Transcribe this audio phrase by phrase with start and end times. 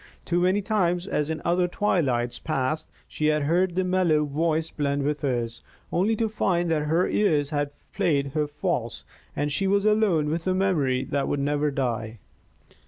[0.25, 5.03] Too many times, as in other twilights past, she had heard that mellow voice blend
[5.03, 9.03] with hers, only to find that her ears had played her false
[9.35, 12.17] and she was alone with a memory that would never die.